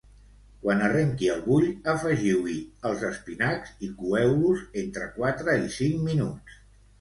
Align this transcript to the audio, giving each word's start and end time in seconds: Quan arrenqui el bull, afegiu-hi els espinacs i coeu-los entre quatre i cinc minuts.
Quan 0.61 0.79
arrenqui 0.85 1.27
el 1.33 1.43
bull, 1.49 1.67
afegiu-hi 1.93 2.55
els 2.91 3.03
espinacs 3.09 3.75
i 3.89 3.91
coeu-los 4.01 4.65
entre 4.83 5.11
quatre 5.19 5.57
i 5.69 5.71
cinc 5.77 6.03
minuts. 6.11 6.59